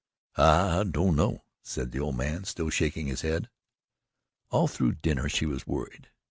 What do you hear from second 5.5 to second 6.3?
worried.